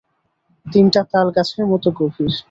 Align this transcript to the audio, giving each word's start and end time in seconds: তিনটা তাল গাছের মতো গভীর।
তিনটা 0.65 1.01
তাল 1.11 1.27
গাছের 1.35 1.63
মতো 1.71 1.87
গভীর। 1.97 2.31